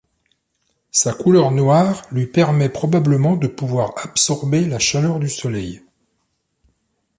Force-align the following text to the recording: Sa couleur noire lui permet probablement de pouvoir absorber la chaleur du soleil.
Sa 0.89 1.13
couleur 1.13 1.51
noire 1.51 2.07
lui 2.11 2.25
permet 2.25 2.69
probablement 2.69 3.35
de 3.35 3.45
pouvoir 3.45 3.93
absorber 3.97 4.65
la 4.65 4.79
chaleur 4.79 5.19
du 5.19 5.29
soleil. 5.29 5.83